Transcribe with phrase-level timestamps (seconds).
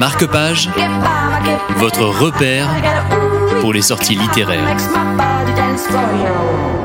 [0.00, 0.70] Marque-Page,
[1.76, 2.70] votre repère
[3.60, 4.74] pour les sorties littéraires.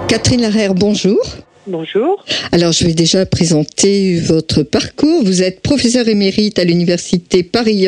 [0.10, 1.21] Catherine Larère, bonjour.
[1.65, 2.25] Bonjour.
[2.51, 5.23] Alors, je vais déjà présenter votre parcours.
[5.23, 7.88] Vous êtes professeur émérite à l'université Paris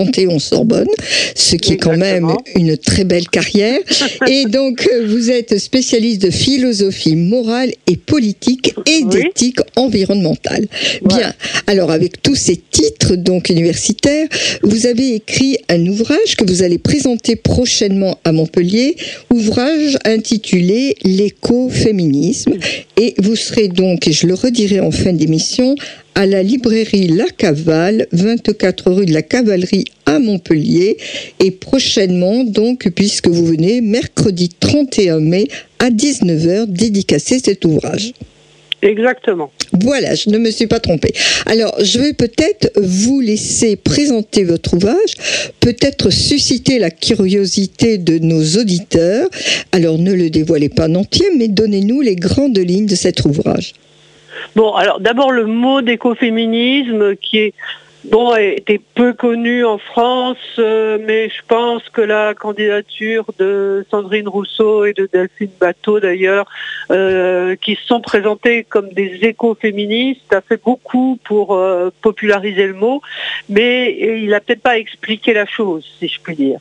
[0.00, 0.88] Panthéon-Sorbonne,
[1.34, 3.78] ce qui est quand même une très belle carrière.
[4.26, 10.66] Et donc, euh, vous êtes spécialiste de philosophie morale et politique et d'éthique environnementale.
[11.04, 11.34] Bien.
[11.66, 14.26] Alors, avec tous ces titres donc universitaires,
[14.62, 18.96] vous avez écrit un ouvrage que vous allez présenter prochainement à Montpellier,
[19.30, 22.54] ouvrage intitulé L'écoféminisme.
[22.96, 25.74] Et vous serez donc, et je le redirai en fin d'émission,
[26.14, 30.96] à la librairie La Cavale, 24 rue de la Cavalerie à Montpellier.
[31.38, 38.12] Et prochainement, donc, puisque vous venez mercredi 31 mai à 19h dédicacer cet ouvrage.
[38.82, 39.50] Exactement.
[39.72, 41.12] Voilà, je ne me suis pas trompée.
[41.46, 45.14] Alors, je vais peut-être vous laisser présenter votre ouvrage,
[45.60, 49.28] peut-être susciter la curiosité de nos auditeurs.
[49.72, 53.74] Alors, ne le dévoilez pas en entier, mais donnez-nous les grandes lignes de cet ouvrage.
[54.56, 57.54] Bon, alors d'abord le mot d'écoféminisme qui est
[58.04, 64.28] bon, était peu connu en France, euh, mais je pense que la candidature de Sandrine
[64.28, 66.46] Rousseau et de Delphine Bateau d'ailleurs,
[66.90, 73.02] euh, qui sont présentées comme des écoféministes, a fait beaucoup pour euh, populariser le mot,
[73.48, 76.60] mais il n'a peut-être pas expliqué la chose, si je puis dire.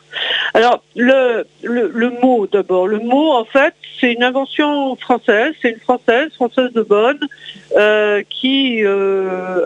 [0.54, 5.80] Alors, le, le, mot d'abord, le mot en fait, c'est une invention française, c'est une
[5.80, 7.20] française, française de Bonne,
[8.30, 8.84] qui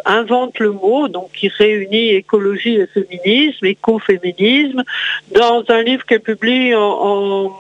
[0.06, 4.84] invente le mot, donc qui réunit écologie et féminisme, écoféminisme,
[5.32, 7.52] dans un livre qu'elle publie en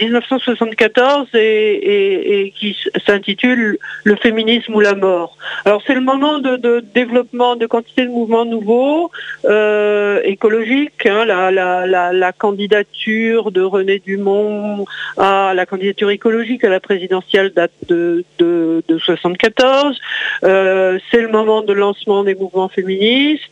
[0.00, 5.36] 1974 et, qui s'intitule Le féminisme ou la mort.
[5.64, 9.10] Alors c'est le moment de, développement de quantité de mouvements nouveaux,
[9.44, 11.06] euh, écologiques.
[11.06, 14.84] Hein, la, candidature de René Dumont
[15.16, 19.98] à la candidature écologique à la présidentielle date de, de, 74.
[20.44, 23.42] Euh, c'est le moment de lancement des mouvements féministes.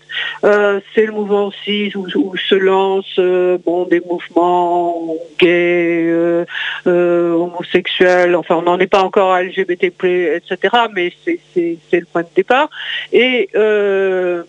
[0.45, 6.45] Euh, c'est le mouvement aussi où, se lancent bon, des mouvements gays euh,
[6.87, 10.57] euh, homosexuels, enfin on n'en est pas encore à LGBT+, etc.,
[10.93, 11.39] mais c'est
[11.93, 12.69] le point de départ.
[13.13, 14.43] Et euh,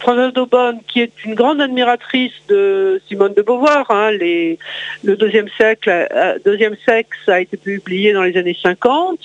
[0.00, 6.08] Françoise Daubonne, qui est une grande admiratrice de Simone de Beauvoir, hein, le deuxième siècle,
[6.44, 9.20] deuxième sexe a été publié dans les années 50,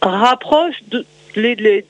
[0.00, 0.76] rapproche
[1.36, 1.84] les,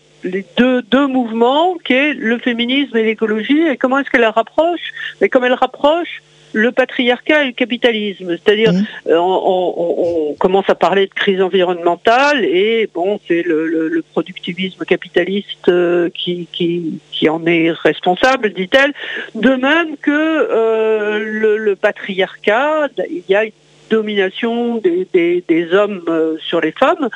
[0.57, 4.93] deux, deux, mouvements, qui est le féminisme et l'écologie, et comment est-ce qu'elle rapproche?
[5.21, 6.23] Mais comme elle rapproche
[6.53, 8.37] le patriarcat et le capitalisme.
[8.37, 8.85] C'est-à-dire, mmh.
[9.09, 16.11] euh, on, commence à parler de crise environnementale et bon, c'est le, productivisme capitaliste euh,
[16.11, 18.93] qui, qui, en est responsable, dit-elle.
[19.35, 23.53] De même que euh, le, patriarcat, il y a une
[23.91, 27.09] domination des, hommes sur les femmes.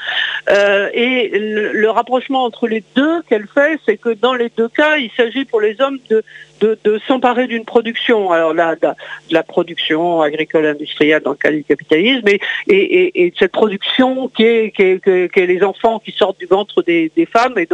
[0.95, 5.11] et le, rapprochement entre les deux qu'elle fait, c'est que dans les deux cas, il
[5.17, 6.23] s'agit pour les hommes de
[6.61, 8.89] de, s'emparer d'une production, alors là, de,
[9.31, 15.37] la production agricole industrielle dans le cas du capitalisme, et, et, cette production qui est,
[15.37, 17.69] les enfants qui sortent du ventre des, femmes et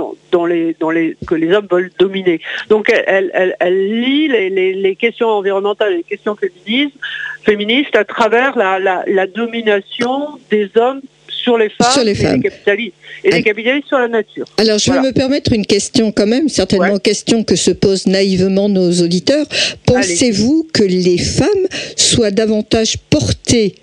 [0.47, 2.41] les, les, que les hommes veulent dominer.
[2.69, 6.97] Donc elle, elle, elle lie les, questions environnementales et les questions féministes,
[7.43, 11.01] féministes à travers la domination des hommes
[11.43, 12.95] sur les femmes, et, Les capitalistes,
[13.25, 14.47] et les capitalistes sur la nature.
[14.59, 18.69] Alors, je vais me permettre une question quand même, certainement question que se posent naïvement
[18.69, 19.47] nos auditeurs.
[19.87, 21.67] Pensez-vous que les femmes
[21.97, 23.75] soient davantage portées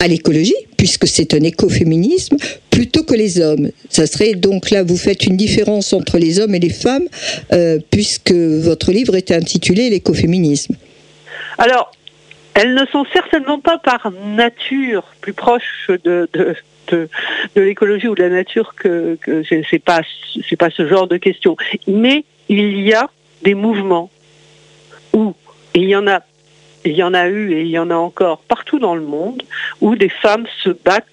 [0.00, 2.36] à l'écologie, puisque c'est un écoféminisme,
[2.70, 3.70] plutôt que les hommes?
[3.88, 7.08] Ça serait donc là, vous faites une différence entre les hommes et les femmes,
[7.52, 10.74] euh, puisque votre livre était intitulé L'écoféminisme.
[11.56, 11.90] Alors,
[12.54, 16.56] elles ne sont certainement pas par nature plus proches de, de,
[17.56, 20.00] l'écologie ou de la nature que, que c'est pas
[20.70, 21.56] ce genre de questions.
[21.86, 23.08] Mais il y a
[23.42, 24.10] des mouvements
[25.12, 25.34] où
[25.74, 25.96] il y
[26.84, 29.42] il y en a eu et il y en a encore partout dans le monde
[29.80, 31.04] où des femmes se battent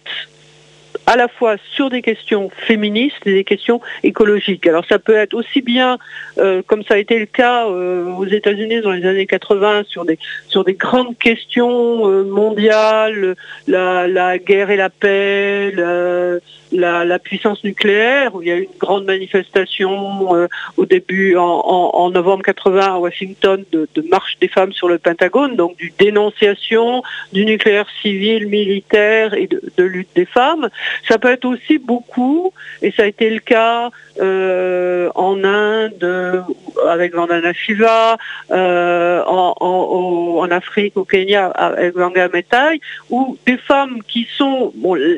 [1.05, 4.65] à la fois sur des questions féministes et des questions écologiques.
[4.67, 5.97] Alors ça peut être aussi bien,
[6.37, 10.05] euh, comme ça a été le cas euh, aux États-Unis dans les années 80, sur
[10.05, 10.17] des,
[10.73, 13.35] grandes questions euh, mondiales,
[13.67, 15.71] la, guerre et la paix,
[17.23, 22.43] puissance nucléaire, où il y a eu une grande manifestation euh, au début, en, novembre
[22.43, 27.87] 80 à Washington, de, marche des femmes sur le Pentagone, donc du dénonciation du nucléaire
[28.01, 30.69] civil, militaire et de, lutte des femmes.
[31.07, 33.89] Ça peut être aussi beaucoup, et ça a été le cas
[34.19, 36.45] euh, en Inde
[36.87, 38.17] avec Vandana Shiva,
[38.51, 42.79] euh, en, Afrique, au Kenya avec Vanga Metai,
[43.09, 44.73] où des femmes qui sont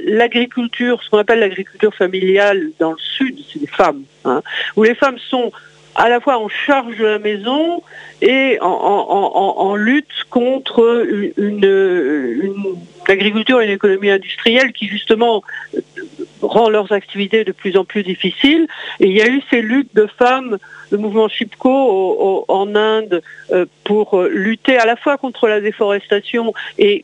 [0.05, 4.41] l'agriculture, ce qu'on appelle l'agriculture familiale dans le sud, c'est des femmes, hein,
[4.75, 5.51] où les femmes sont
[5.95, 7.81] à la fois en charge de la maison
[8.21, 11.05] et en, lutte contre
[11.37, 12.75] une, une,
[13.07, 15.43] agriculture et une économie industrielle qui justement
[16.41, 18.67] rend leurs activités de plus en plus difficiles.
[18.99, 20.57] Et il y a eu ces luttes de femmes,
[20.91, 27.03] le mouvement Chipko en Inde, euh, pour lutter à la fois contre la déforestation et,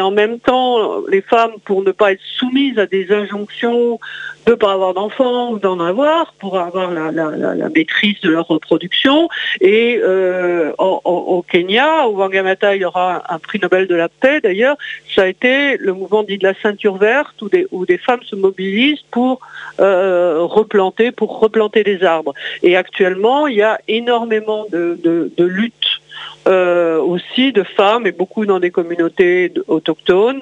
[0.00, 4.00] en même temps les femmes pour ne pas être soumises à des injonctions
[4.46, 9.28] de ne pas avoir d'enfants ou d'en avoir pour avoir la, maîtrise de leur reproduction.
[9.60, 14.40] Et euh, au Kenya, au Wangamata, il y aura un, prix Nobel de la paix
[14.40, 14.76] d'ailleurs,
[15.14, 18.71] ça a été le mouvement dit de la ceinture verte où des femmes se mobilisent
[19.10, 19.40] pour
[19.80, 22.34] euh, replanter, pour replanter des arbres.
[22.62, 26.01] Et actuellement, il y a énormément de luttes
[26.48, 30.40] euh, aussi de femmes et beaucoup dans des communautés autochtones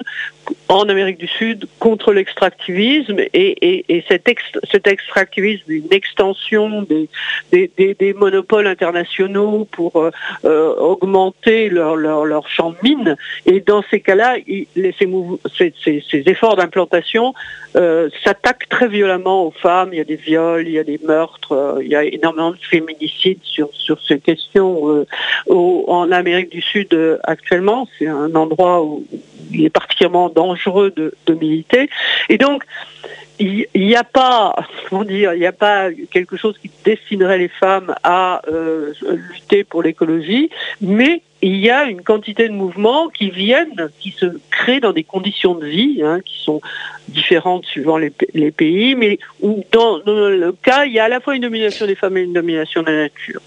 [0.67, 4.27] en Amérique du Sud contre l'extractivisme et, cet,
[4.87, 6.87] extractivisme, une extension
[7.51, 10.09] des, monopoles internationaux pour euh,
[10.45, 13.15] euh, augmenter leur, leur, champ de mine.
[13.45, 14.37] Et dans ces cas-là,
[15.57, 17.33] ces, ces, efforts d'implantation
[17.73, 19.89] s'attaquent très violemment aux femmes.
[19.93, 22.57] Il y a des viols, il y a des meurtres, il y a énormément de
[22.57, 25.05] féminicides sur, sur ces questions
[25.87, 27.87] en Amérique du Sud euh, actuellement.
[27.97, 29.05] C'est un endroit où
[29.51, 31.89] il est particulièrement dangereux de, militer.
[32.29, 32.63] Et donc,
[33.39, 34.55] il n'y a pas,
[34.89, 38.93] comment dire, il a pas quelque chose qui destinerait les femmes à euh,
[39.31, 40.49] lutter pour l'écologie,
[40.81, 45.03] mais il y a une quantité de mouvements qui viennent, qui se créent dans des
[45.03, 46.61] conditions de vie hein, qui sont
[47.07, 48.11] différentes suivant les,
[48.51, 51.95] pays, mais où dans, le cas, il y a à la fois une domination des
[51.95, 53.41] femmes et une domination de la nature.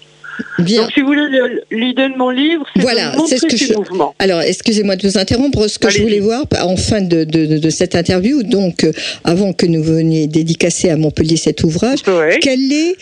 [0.59, 1.27] Donc, si vous voulez,
[1.71, 3.73] l'idée de mon livre, c'est voilà, de montrer ce que je...
[4.19, 5.67] Alors, excusez-moi de vous interrompre.
[5.67, 8.91] Ce que je voulais voir en fin de, de, cette interview, donc euh,
[9.23, 11.99] avant que nous veniez dédicacer à Montpellier cet ouvrage,
[12.41, 12.95] quel est,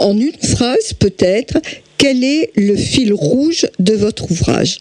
[0.00, 1.58] en une phrase peut-être,
[1.98, 4.80] quel est le fil rouge de votre ouvrage?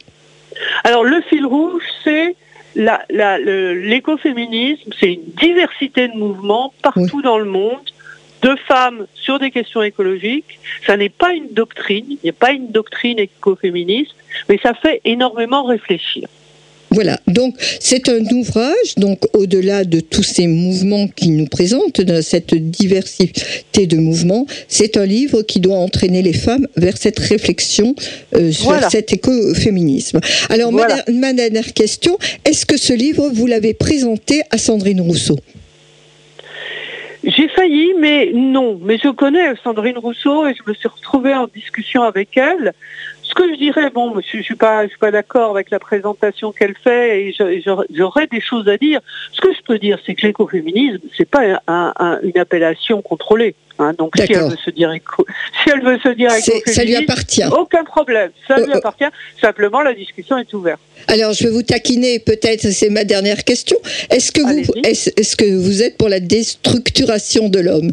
[0.84, 2.36] Alors, le fil rouge, c'est
[2.76, 7.78] l'écoféminisme, c'est une diversité de mouvements partout dans le monde
[8.41, 10.59] de femmes sur des questions écologiques.
[10.86, 14.15] Ça n'est pas une doctrine, il n'y a pas une doctrine écoféministe,
[14.47, 16.27] mais ça fait énormément réfléchir.
[16.91, 22.21] Voilà, donc c'est un ouvrage, donc au-delà de tous ces mouvements qui nous présentent, de
[22.21, 27.95] cette diversité de mouvements, c'est un livre qui doit entraîner les femmes vers cette réflexion
[28.36, 30.19] euh, sur cet écoféminisme.
[30.50, 35.38] Alors ma dernière question, est-ce que ce livre, vous l'avez présenté à Sandrine Rousseau?
[37.98, 38.80] Mais non.
[38.82, 42.74] Mais je connais Sandrine Rousseau et je me suis retrouvée en discussion avec elle.
[43.30, 45.78] Ce que je dirais, bon, je ne suis pas, je suis pas d'accord avec la
[45.78, 47.36] présentation qu'elle fait et
[47.92, 49.02] j'aurais des choses à dire.
[49.31, 51.62] Ce que je peux dire, c'est que l'écoféminisme, c'est pas
[52.24, 53.56] une appellation contrôlée.
[53.81, 53.94] Hein.
[53.98, 54.92] donc si elle veut se dire
[55.64, 56.31] si elle veut se dire
[56.66, 57.46] ça lui appartient.
[57.46, 58.78] Aucun problème, ça lui euh, euh.
[58.78, 59.06] appartient.
[59.40, 60.82] Simplement, la discussion est ouverte.
[61.08, 62.20] Alors, je vais vous taquiner.
[62.20, 63.78] Peut-être, c'est ma dernière question.
[64.10, 67.92] Est-ce que vous, est-ce que vous êtes pour la déstructuration de l'homme?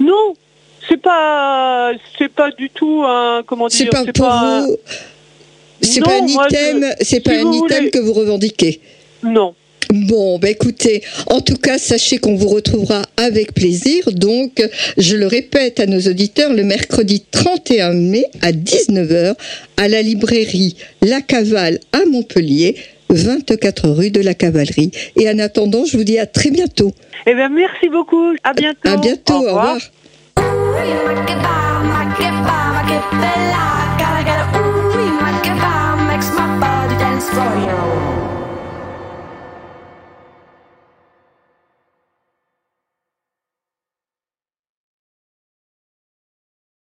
[0.00, 0.34] Non,
[0.88, 4.76] c'est pas, c'est pas du tout un, comment dire, c'est pas pour vous.
[5.80, 8.80] C'est pas un item, c'est pas un item que vous revendiquez.
[9.22, 9.54] Non.
[9.90, 14.10] Bon, bah écoutez, en tout cas, sachez qu'on vous retrouvera avec plaisir.
[14.12, 14.62] Donc,
[14.96, 19.34] je le répète à nos auditeurs, le mercredi 31 mai à 19h
[19.76, 22.76] à la librairie La Cavale à Montpellier.
[23.10, 24.90] 24 rue de la Cavalerie.
[25.16, 26.92] Et en attendant, je vous dis à très bientôt.
[27.26, 28.34] Eh bien, merci beaucoup.
[28.42, 28.88] À bientôt.
[28.88, 29.34] À bientôt.
[29.34, 29.54] Au revoir.
[29.54, 29.80] Au revoir.
[32.16, 33.73] Che fama, che bella